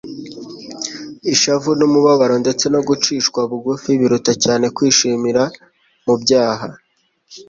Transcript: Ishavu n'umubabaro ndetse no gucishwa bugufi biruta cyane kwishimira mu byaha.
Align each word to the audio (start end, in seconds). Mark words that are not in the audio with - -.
Ishavu 1.33 1.71
n'umubabaro 1.79 2.35
ndetse 2.43 2.65
no 2.73 2.81
gucishwa 2.87 3.39
bugufi 3.49 3.89
biruta 3.99 4.33
cyane 4.43 4.65
kwishimira 4.75 5.43
mu 6.05 6.15
byaha. 6.21 6.67